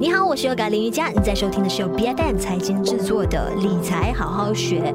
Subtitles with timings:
[0.00, 4.94] 你好，我是优嘎林瑜伽，你在收听的是由 BFM 财经制作的理财好好学。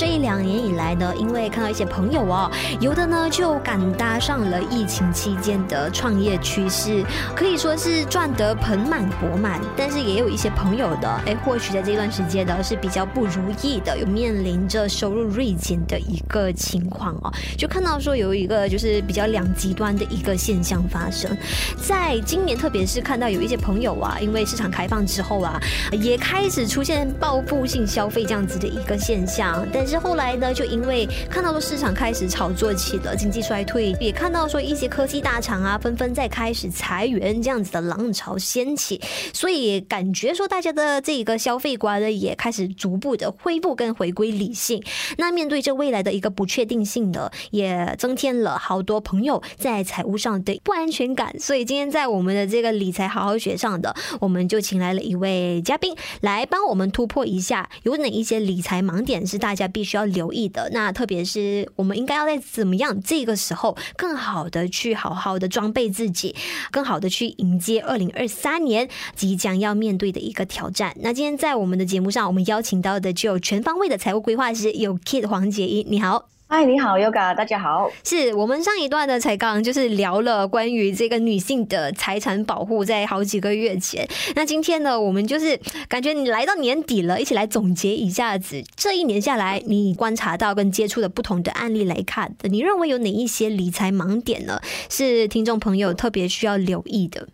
[0.00, 2.50] 这一两年以来呢，因为看到一些朋友哦，
[2.80, 7.04] 有的呢就赶搭上了疫情期间的创业趋势，
[7.36, 9.60] 可以说是赚得盆满钵满。
[9.76, 17.30] 但是也有一些朋友的，哎，或许在这段时间呢是比较不如意的，有面临着收入锐减的一个情况哦。
[17.58, 21.36] 就看到说有一个就是比较两极端的一个现象发生，
[21.76, 25.60] 在今年，特别是看到有一些朋友啊，因为市场开放之后啊，
[25.92, 29.89] 也开始出现报复性消费这样子的一个现象，但是。
[29.90, 39.00] 之后来呢，就因为看到说市场开始炒作起了经济衰退，也看到说一些科技大厂啊纷纷在开始裁员，这样子的浪潮掀起，
[39.34, 44.80] 所以感觉说大家的这个消费观呢也开始逐步的恢复跟回归理性。
[45.18, 51.36] 那面对这未来的一个不确定性呢，也增添了好多朋友在财务上的不安全感。
[51.40, 59.79] 所以今天在我们的这个理财好好学上的，我们就请来了一位嘉宾来帮我们突破一下，有哪一些理财盲点是大家必。
[59.80, 66.36] 必须要留意的，那特别是我们应该要在怎么样这个时候，更好的去好好的装备自己，
[66.70, 70.94] 更好的去迎接二零二三年即将要面对的一个挑战。
[71.00, 76.39] 那今天在我们的节目上，我们邀请到的就有全方位的财务规划师，有 Kid 黄杰一，你好。
[76.52, 77.88] 嗨，你好，Yoga，大家好。
[78.02, 84.04] 是我们上一段的才刚就是聊了关于这个女性的财产保护，在好几个月前。
[84.34, 85.56] 那今天呢，我们就是
[85.88, 94.60] 感觉你来到年底了，一起来总结一下子这一年下来，你观察到跟接触的不同的案例来看，你认为有哪一些理财盲点呢？
[94.90, 97.28] 是听众朋友特别需要留意的。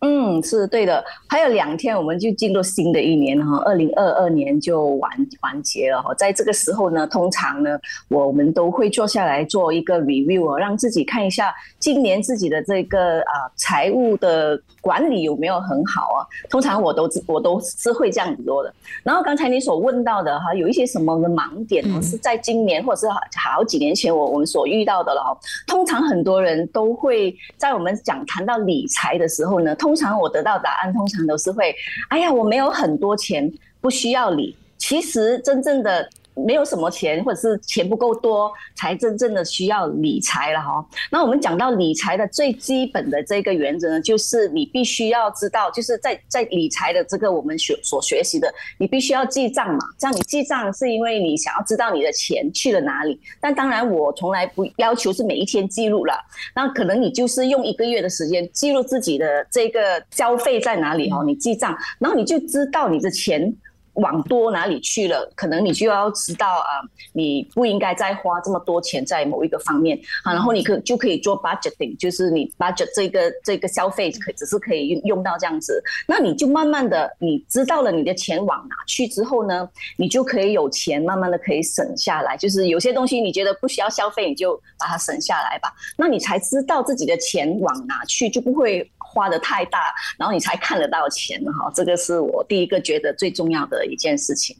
[0.00, 1.02] 嗯，是对的。
[1.26, 6.12] 还有两天，我们就进入新的一年哈，二零二二年就完完结了哈。
[6.14, 16.20] 在这个时候呢，通常呢，我们都会坐下来做一个 review 啊，让自己看一下今年自己的这个啊财务的管理有没有很好啊。
[16.50, 18.72] 通常我都我都是会这样子做的。
[19.02, 22.00] 然后刚才你所问到的哈，有一些什么的盲点呢？
[22.02, 25.36] 是在今年或者是好几年前我我们所遇到的了哈。
[25.66, 29.74] 通常很多人都会在我们讲谈到理财的时候呢。
[29.86, 31.72] 通常我得到答案，通常都是会，
[32.08, 33.48] 哎呀，我没有很多钱，
[33.80, 34.56] 不需要你。
[34.76, 36.10] 其实真正的。
[36.44, 40.86] 没有什么钱，或者是钱不够多，才真正的需要理财了哈。
[41.10, 49.78] 那我们讲到理财的最基本的这个原则呢，就是你必须要知道，就是在在理财的这个我们学所学习的，你必须要记账嘛。
[49.98, 53.18] 这样你记账是因为你想要知道你的钱去了哪里。
[53.40, 56.14] 但当然，我从来不要求是每一天记录了。
[56.54, 63.56] 那可能你就是用一个月的时间记录自己的这个消费在哪里哈，你记账，然后你就知道你的钱。
[63.96, 65.30] 往多哪里去了？
[65.34, 66.80] 可能你就要知道啊，
[67.12, 88.90] 你不应该再花这么多钱在某一个方面啊，然后你可就可以做 budgeting，就是你 budget 这个这个消费可只是可以用用到这样子，那你就慢慢的你知道了你的钱往哪去之后呢，你就可以有钱慢慢的可以省下来，就是有些东西你觉得不需要消费，你就把它省下来吧，那你才知道自己的钱往哪去，就不会。
[89.16, 94.54] 花的太大，然后你才看得到钱哈，这个是我第一个觉得最重要的一件事情。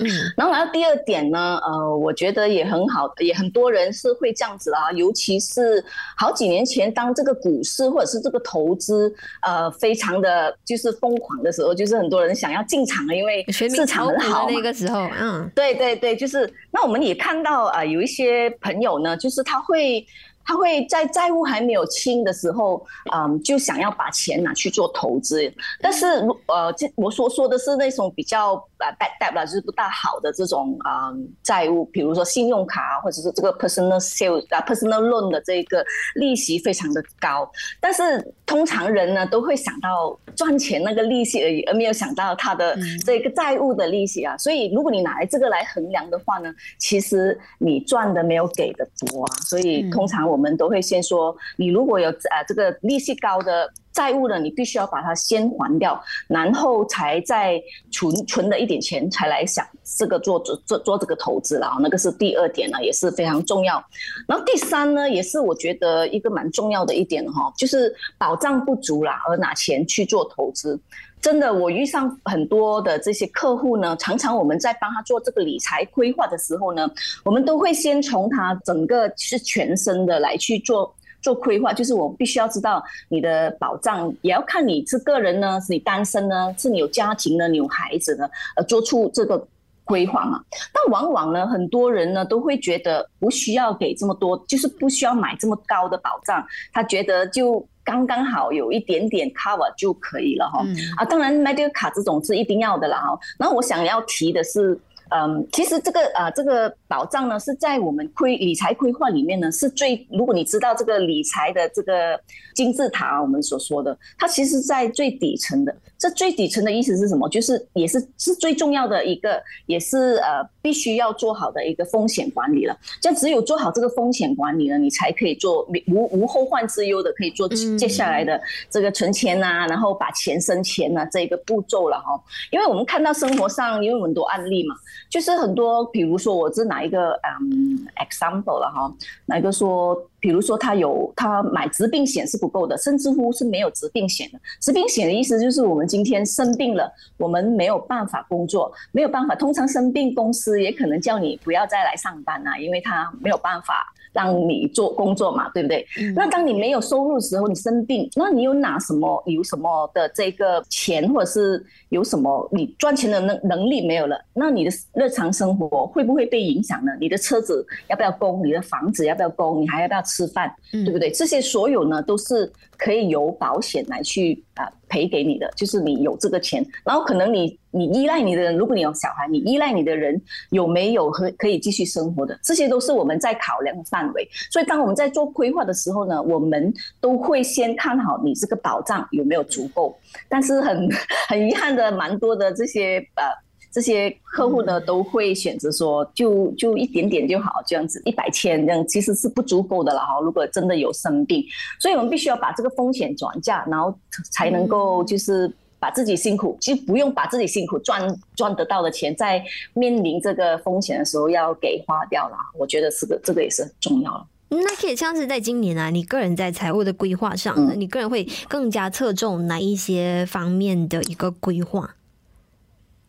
[0.00, 5.84] 嗯，然后来到第二点呢，呃，我觉得也很好，也很多人是会这样子啊，尤其是
[6.16, 20.06] 好几年前，当这个股市或者是这个投资呃非常的就是疯狂的时候，就是很多人想要进场了，因为市场很好那个时候，嗯，对对对，就是那我们也看到啊、呃，有一些朋友呢，就是他会。
[20.48, 22.82] 他会在债务还没有清的时候，
[23.14, 25.52] 嗯，就想要把钱拿去做投资。
[25.78, 26.06] 但是，
[26.46, 37.46] 呃，这我所说的是那种比较呃 bad debt 啦，就是不大好的这种啊债务，比如说信用卡或者是这个 personal sales 啊 personal loan 的这个利息非常的高。
[37.78, 44.34] 但是通常人呢都会想到赚钱那个利息而已，而没有想到他的这个债务的利息啊。
[44.38, 49.36] 所以如果你拿来这个来衡量的话呢，其实你赚的没有给的多啊。
[49.42, 50.37] 所以通常我。
[50.38, 59.66] 我们都会先说，你如果有呃这个利息高的债务呢，你必须要把它先还掉，然后才再存存了一点钱，才来想
[59.98, 61.78] 这个做做做做这个投资了啊。
[61.80, 63.84] 那个是第二点呢，也是非常重要。
[64.28, 70.78] 然后第三呢，也是我觉得一个蛮重要的一点哈，就是保障不足啦，而拿钱去做投资。
[71.20, 76.88] 真的，我遇上很多的这些客户呢，常常我们在帮他做这个理财规划的时候呢，
[77.24, 89.46] 我们都会先从他整个是全身的来去做做规划，就是我必须要知道你的保障，也要看你是个人呢，是你单身呢，是你有家庭呢，你有孩子呢，呃，做出这个。
[89.88, 90.38] 规划嘛。
[90.70, 100.62] 但往往呢，很多人呢都会觉得不需要给这么多，就是不需要买这么高的保障，他觉得就刚刚好有一点点 cover 就可以了哈。
[100.62, 103.18] 嗯、啊，当然 medical 卡这种是一定要的啦哈。
[103.38, 104.78] 然后我想要提的是。
[105.10, 112.20] 嗯，其实这个呃，这个保障呢，是在我们规理财规划里面呢，是最如果你知道这个理财的这个
[112.54, 115.74] 金字塔，我们所说的，它其实在最底层的。
[115.98, 117.28] 这最底层的意思是什么？
[117.28, 122.78] 就是也是是最重要的一个，也是呃必须要做好的一个风险管理了。
[123.00, 128.40] 这样只有做好这个风险管理了，你才可以做无无后患之忧的，可以做接下来的
[128.70, 132.20] 这个存钱啊，然后把钱生钱啊这个步骤了哈。
[132.52, 134.76] 因为我们看到生活上有很多案例嘛。
[135.08, 137.12] 就是很多，比如说我是哪一个
[137.42, 138.92] 嗯 example 了哈，
[139.26, 144.38] 哪一个说，比如说他有他买疾病险是不够的，甚至乎是没有疾病险的。
[144.60, 153.92] 疾病险的意思就是我们今天生病了，我们没有办法工作，没有办法，通常生病公司也可能叫你不要再来上班啊，因为他没有办法。
[154.12, 155.86] 让你做工作嘛，对不对？
[156.00, 159.22] 嗯、那当你没有收入的时候，你生病，那你有拿什么？
[159.26, 164.18] 有什么的这个钱，或者是有什么你赚钱的能能力没有了？
[164.34, 166.92] 那你的日常生活会不会被影响呢？
[167.00, 168.46] 你的车子要不要供？
[168.46, 169.60] 你的房子要不要供？
[169.60, 170.52] 你还要不要吃饭？
[170.72, 171.10] 嗯、对不对？
[171.10, 174.68] 这些所有呢，都是可以由保险来去啊。
[174.90, 180.18] 赔给你的就是你有这个钱，然后可能你你依赖你的人，如果你有小孩，你依赖你的人
[180.48, 184.26] 有没有和可以继续生活的，这些都是我们在考量的范围。
[184.50, 186.72] 所以当我们在做规划的时候呢，我们
[187.02, 189.94] 都会先看好你这个保障有没有足够。
[190.26, 190.88] 但是很
[191.28, 193.47] 很遗憾的，蛮多的这些呃。
[193.78, 200.18] 这些客户呢，都会选择说就，就就一点点就好，这样子一百千这样其实是不足够的了哈。
[200.20, 201.44] 如果真的有生病，
[201.78, 203.96] 所以我们必须要把这个风险转嫁，然后
[204.32, 205.48] 才能够就是
[205.78, 209.40] 把自己辛苦，就不用把自己辛苦赚赚得到的钱，在
[209.74, 212.36] 面临这个风险的时候要给花掉了。
[212.58, 214.26] 我觉得是个这个也是很重要了。
[214.48, 221.94] 那可以像是在今年啊，你个人在财务的规划上你个人会更加侧重哪一些方面的一个规划？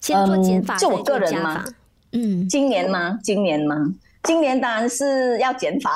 [0.01, 1.63] 先做减法，嗯，就我个人吗？
[2.13, 3.19] 嗯，今年吗？
[3.23, 3.93] 今年吗？
[4.23, 5.91] 今年当然是要减法。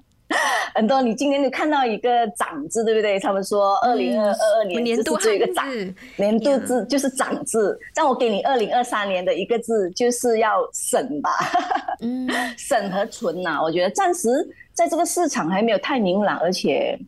[0.74, 3.18] 很多，你今年就看到一个涨字，对不对？
[3.18, 5.66] 他们说二零二二年年度这个涨，
[6.16, 7.76] 年度字就是涨字。
[7.96, 11.30] 让我给你二零二三年的一个字，就是要省吧。
[12.00, 14.28] 嗯， 省和存呐，啊，我觉得暂时
[14.72, 16.98] 在这个市场还没有太明朗，而且。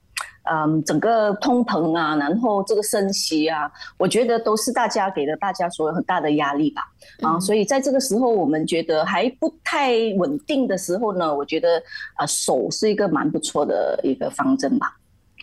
[0.45, 6.83] 嗯，整个通膨啊，然后这个升息啊，我觉得都是大家给了大家所有很大的压力吧。
[7.21, 11.83] 啊，所以在这个时候，我们觉得还不太稳定的时候呢，我觉得
[12.15, 14.97] 啊，守是一个蛮不错的一个方针吧。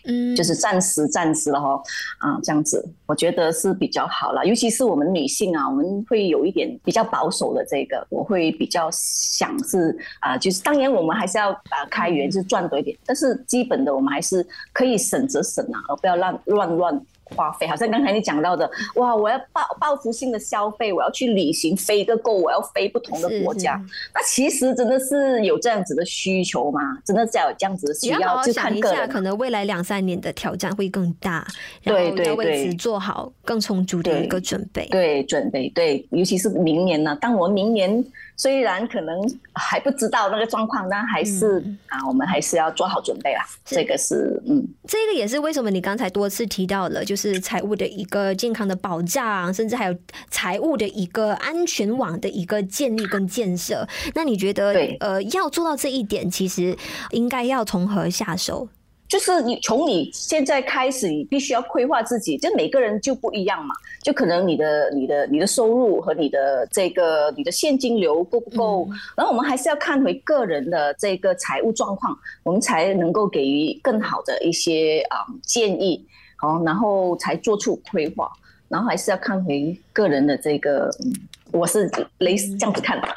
[0.06, 1.82] 嗯，就是暂时暂时了哈，
[2.20, 4.46] 啊，这样子，我觉得是比较好了。
[4.46, 17.02] 尤其是我们女性啊，我们会有一点比较保守的这个，我会比较想是啊，就是当然我们还是要啊开源，就是赚多一点，但是基本的我们还是可以省则省啊，而不要乱乱乱。
[17.36, 19.16] 花费好像刚才你讲到的，哇！
[19.16, 23.78] 我要报报复性的消费，我要去旅行，飞个够，我要飞不同的国家。
[23.78, 26.80] 是是那其实真的是有这样子的需求吗？
[27.06, 31.46] 真的是要有这样子的需要，要想一下，可能未来两三年的挑战会更大，
[31.84, 34.88] 对对对，要为此做好更充足的一个准备。
[34.88, 38.04] 对，对，准备对，尤其是明年呢，当我明年。
[38.40, 39.20] 虽然可能
[39.54, 43.46] 还不知道那个状况，但还是、嗯、啊，我们还是要做好准备啦。
[43.66, 49.96] 这个是嗯，这个也是为什么你刚才多次提到了，就是财务的一个健康的保障，甚至还有
[50.30, 53.86] 财务的一个安全网的一个建立跟建设。
[54.16, 56.78] 那你觉得，对呃，要做到这一点，其实
[57.12, 58.70] 应该要从何下手？
[59.10, 62.38] 就是你从你现在开始，你必须要规划自己。
[62.38, 63.74] 就每个人就不一样嘛，
[64.04, 68.86] 就可能你的、你的、你的收入和你的这个、你的现金流够不够？
[68.88, 76.06] 嗯、然后我们还是要看回个人的这个财务状况，我们才能够给予更好的一些啊、嗯、建议，
[76.38, 78.32] 好，然后才做出规划。
[78.68, 81.12] 然后还是要看回个人的这个，嗯、
[81.52, 81.90] 我是
[82.20, 83.08] 类似这样子看的。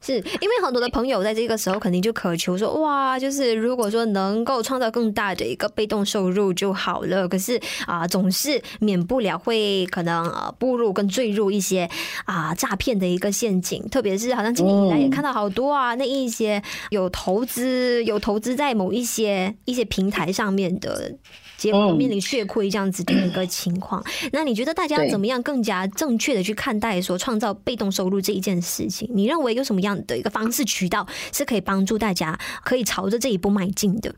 [0.00, 7.28] 是因为很多的朋友在这个时候肯定就渴求说，哇，就是如果说能够创造更大的一个被动收入就好了。
[7.28, 11.88] 可是啊，总是免不了会可能呃步入跟坠入一些
[12.24, 13.86] 啊诈骗的一个陷阱。
[13.88, 21.16] 特别是好像今年以来也看到好多啊，那一些有投资有投资在某一些一些平台上面的。
[21.56, 29.10] 结果面临血亏这样子的一个情况，嗯、那你觉得大家怎么样更加正确的去看待说创造被动收入这一件事情？
[29.12, 34.14] 你认为有什么样的一个方式渠道是可以帮助大家可以朝着这一步迈进的？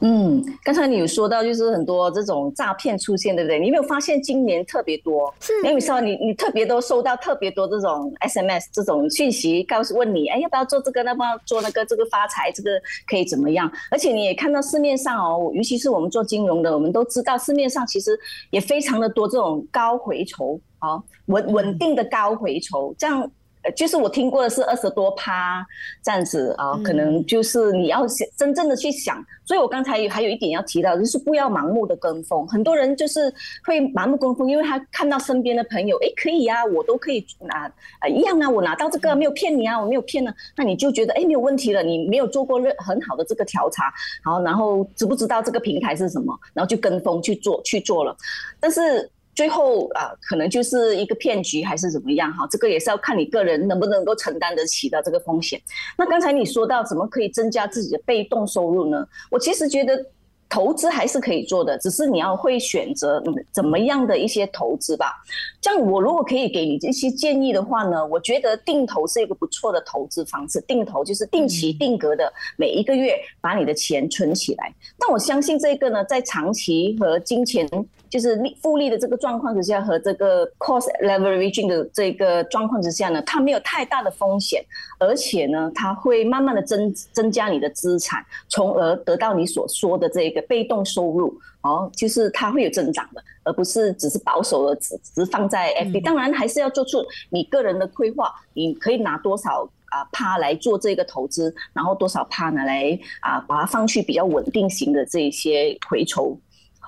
[0.00, 3.58] 嗯，刚才你有说到，就是很多这种诈骗出现，对不对？
[3.58, 5.34] 你有没有发现今年特别多？
[5.40, 11.02] 是，因为说你你特别多收到特别多这种 SMS 这种讯息，告诉问你，哎，要不要做这个？
[11.02, 11.84] 要不要做那个？
[11.84, 12.70] 这个发财，这个
[13.08, 13.68] 可以怎么样？
[13.90, 18.16] 而且你也看到市面上哦，尤其是我们做金融的，我们都知道市面上其实
[18.50, 23.28] 也非常的多这种高回酬啊，稳稳定的高回酬，这样。
[23.76, 25.66] 就是我听过的是二十多趴
[26.02, 29.24] 这样子啊，可能就是你要真正的去想。
[29.44, 32.46] 所以我刚才还有一点要提到，就是不要盲目的跟风。
[32.46, 33.32] 很多人就是
[33.64, 37.64] 会盲目跟风，因为他看到身边的朋友，哎，可以啊，我都可以拿
[38.00, 48.16] 啊一样啊，我拿到这个没有骗你啊，我没有骗呢，那你就觉得哎没有问题了，你没有做过任很好的这个调查，好，然后知不知道这个平台是什么，然后就跟风去做去做了，
[48.60, 49.10] 但是。
[49.38, 52.44] 最后啊，可能就是一个骗局，还是怎么样哈？
[52.50, 55.60] 这个也是要看你个人能不能够承担得起的这个风险。
[55.96, 59.06] 那刚才你说到怎么可以增加自己的被动收入呢？
[59.30, 60.04] 我其实觉得。
[60.50, 65.12] 投资还是可以做的，只是你要会选择怎么样的一些投资吧。
[65.60, 70.58] 这样，我如果可以给你一些建议的话呢，我觉得定投是一个不错的投资方式。
[70.62, 74.72] 定投就是定期定额的，每一个月把你的钱存起来。
[74.98, 77.68] 但我相信这个呢，在长期和金钱
[78.10, 84.64] 就是利复利的这个状况之下，和这个 cost leveraging 的这个状况之下呢，它没有太大的风险，
[84.98, 90.38] 而且呢，它会慢慢的增增加你的资产，从而得到你所说的这个。
[90.48, 96.02] 被动收入哦，就是它会有增长的，而不是只是保守的只只放在 FD。
[96.02, 106.38] 当然还是要做出你个人的规划，你可以拿多少啊趴来做这个投资，然后多少趴呢来啊把它放去比较稳定型的这些回酬，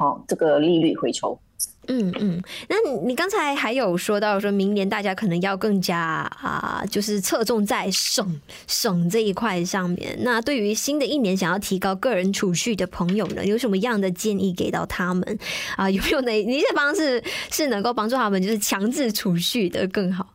[0.00, 1.38] 好，这个利率回抽。
[1.88, 2.76] 嗯嗯，那
[3.06, 5.98] 你刚才还有说到，说明年大家可能要更加
[6.40, 10.16] 啊，就是侧重在省省这一块上面。
[10.20, 15.38] 那对于新的一年想要提高个人储蓄的朋友呢，有什么样的建议给到他们
[15.76, 15.90] 啊？
[15.90, 20.26] 有没有哪哪些方式是能够帮助他们，就是强制储蓄的更好？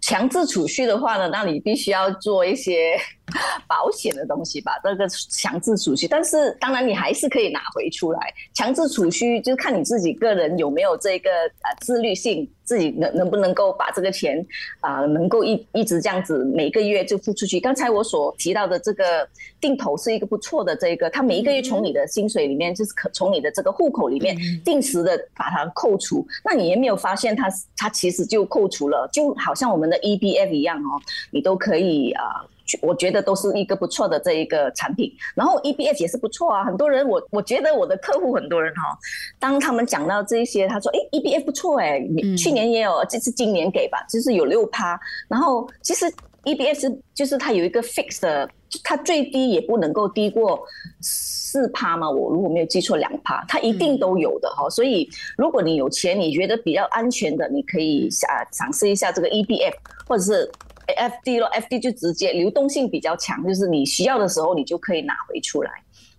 [0.00, 2.96] 强制储蓄的话呢，那你必须要做一些。
[3.66, 8.20] 保险的东西吧，这个强制储蓄，但是当然你还是可以拿回出来。
[8.52, 14.44] 强制储蓄就是看你自己个人有没有这个呃自律性，自己能能不能够把这个钱
[14.80, 17.58] 啊、呃、能够一一直这样子每个月就付出去。
[17.58, 19.26] 刚才我所提到的这个
[19.58, 31.00] 定投是一个不错的这个，它每一个月从你的薪水里面就是可从你的这个户口里面定时的把它扣除，那你也没有发现它它其实就扣除了，就好像我们的 EBF 一样哦，
[31.30, 32.22] 你都可以啊。
[32.42, 36.64] 呃我觉得都是一个不错的这一个产品，然后 EBS 也是不错啊。
[36.64, 38.96] 很多人我我觉得我的客户很多人哈，
[39.38, 46.10] 当他们讲到这一些，他说：“诶 EBS 不错诶，去年也有，这次今年给吧，就是有六趴。”然后其实
[46.44, 48.48] EBS 就是它有一个 fix 的，
[48.82, 50.62] 它最低也不能够低过
[51.00, 52.10] 四趴嘛。
[52.10, 54.68] 我如果没有记错，两趴，它一定都有的哈。
[54.70, 59.74] 所以如果你有钱，你觉得比较安全的，你可以啊尝试一下这个 EBF，
[60.08, 60.50] 或者是。
[60.92, 65.70] F D 咯，F D 就直接流动性比较强，就是你需要的时候你就可以拿回出来。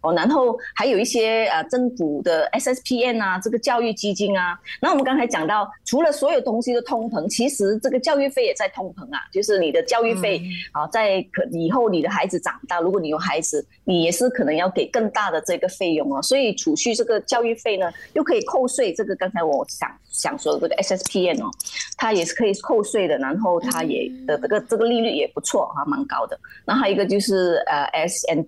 [0.06, 4.58] 哦，然后还有一些呃政府的 S S P N 啊，这个教育基金啊。
[4.82, 9.20] 那我们刚才讲到，除了所有东西的通膨，其实这个教育费也在通膨啊。
[9.32, 16.22] 就是你的教育费啊，在可以后你的孩子长大，如果你有孩子，你也是可能要给更大的这个费用哦。
[16.22, 18.94] 所以储蓄这个教育费呢，又可以扣税。
[18.94, 21.50] 这个刚才我想想说的这个 S S P N 哦，
[21.98, 26.40] 它也是可以扣税的，然后它也的这个这个利率也不错哈，蛮高的。
[26.66, 28.44] 然后还有一个就是呃 S N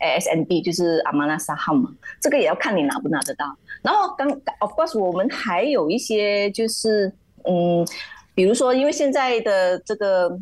[0.00, 0.14] P 吧。
[0.16, 1.90] S N B 就是 Amanah Saham 嘛，
[2.20, 3.56] 这个也要看你拿不拿得到。
[3.82, 4.28] 然后刚
[4.60, 7.12] Of course 我们还有一些就是
[7.44, 7.86] 嗯，
[8.34, 10.38] 比如说因为现在的这个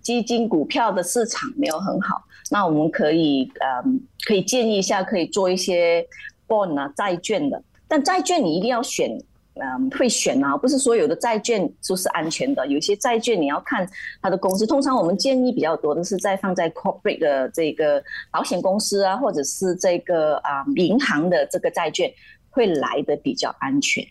[0.00, 3.50] 基金股票的市场没有很好，那我们可以
[3.84, 6.06] 嗯可以建议一下，可以做一些
[6.48, 9.18] bond 啊债券的，但债券你一定要选。
[9.54, 12.66] 嗯，会选啊，不是所有的债券都是安全的。
[12.66, 13.88] 有些债券你要看
[14.20, 22.12] 它的公司，通常我们建议比较多的是在放在 corporate 的这个保险公司啊，或者是这个啊银行的这个债券
[22.50, 24.04] 会来的比较安全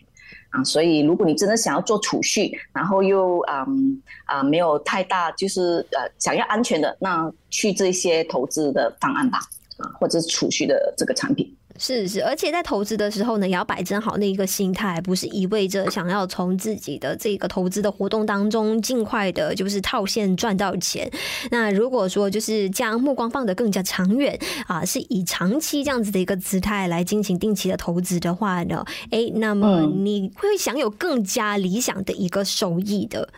[0.48, 0.64] 啊。
[0.64, 9.40] 所以如果你真的想要做储蓄，然后又嗯啊没有太大就是呃想要安全的，那去这些投资的方案吧
[9.76, 11.54] 啊，或者是储蓄的这个产品。
[11.76, 21.10] 是是，而且在投资的时候呢，也要摆正好那一个心态，不是一味着想要从自己的这个投资的活动当中尽快的，就是套现赚到钱。
[21.50, 24.38] 那如果说就是将目光放得更加长远
[24.68, 33.28] 啊，是以长期这样子的一个姿态来进行定期的投资的话呢，哎，那么你会享有更加理想的一个收益的。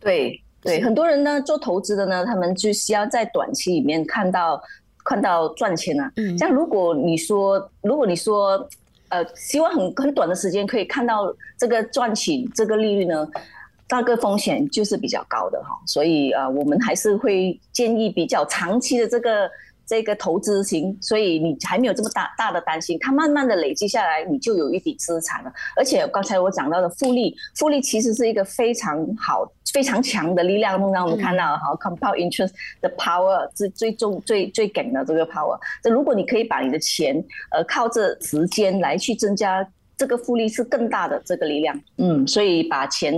[0.00, 4.58] 对对，很多人呢做投资的呢，他们就需要在短期里面看到。
[5.06, 6.12] 看到赚钱啊。
[6.16, 8.68] 嗯，像如果你说，如果你说，
[9.08, 13.26] 呃，希望很很短的时间可以看到这个赚取这个利率呢，
[13.88, 15.78] 那个风险就是比较高的哈。
[15.86, 19.48] 所以啊，我们还是会建议比较长期的这个。
[19.86, 25.52] 这个投资型，所以你还没有这么大大的担心，它慢慢的累积下来，你就有一笔资产了。
[25.76, 35.56] 而且刚才我讲到的复利，复利其实是一个非常好、非常强的力量，让我们看到哈，compound interest 的 power 是最重、最最梗的这个 power。
[35.82, 39.64] 这如果你可以把你的钱，呃，靠着时间来去增加
[39.96, 41.80] 这个复利，是更大的这个力量。
[41.98, 43.14] 嗯，所以把钱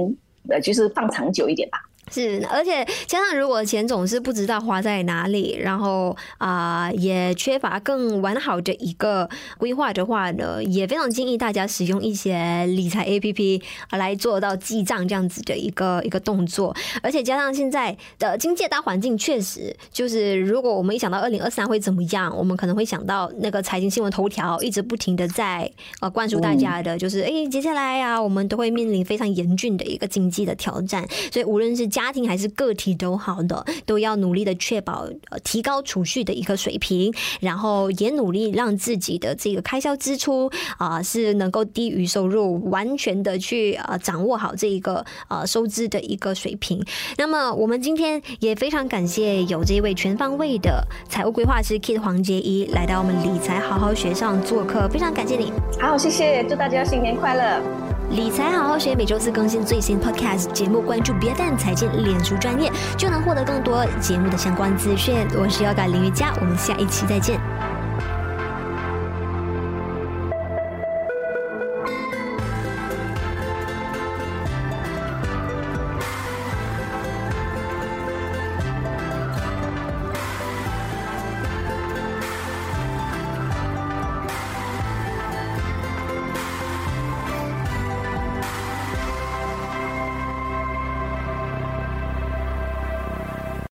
[0.51, 1.79] 呃，就是放长久一点吧。
[2.11, 16.75] 是，而且加上如果钱总是不知道花在哪里，然后啊、也缺乏更完好的一个规划的话呢，也非常建议大家使用一些理财 APP 来做到记账这样子的一个一个动作。
[17.03, 31.07] 而且加上现在的经济大环境，确实就是如果我们一想到二零二三会怎么样，我们可能会想到那个财经新闻头条一直不停的在呃灌输大家的，就是哎接下来、啊，我们都会面临非常严峻的一个经济的挑战。
[31.33, 46.81] 所以无论是家庭还是个体都好的，都要努力的确保呃提高储蓄的一个水平，然后也努力让自己的这个开销支出啊、是能够低于收入，完全的去呃掌握好这一个呃收支的一个水平。
[47.17, 55.53] 那么我们今天也非常感谢有这一位全方位的财务规划师 Kit 黄杰一来到我们理财好好学上做客，非常感谢你。
[55.81, 57.98] 好，谢谢，祝大家新年快乐。
[58.11, 65.15] 理财好好学，每周四更新最新 Podcast 节目，关注 BFM 财经脸书专业，就能获得更多节目的相关资讯。
[65.39, 67.39] 我是要改林瑜伽，我们下一期再见。